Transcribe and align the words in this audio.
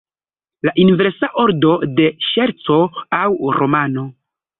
La 0.67 0.71
inversa 0.83 1.29
ordo 1.43 1.73
de 1.99 2.07
ŝerco 2.29 2.79
aŭ 3.19 3.29
romano. 3.59 4.07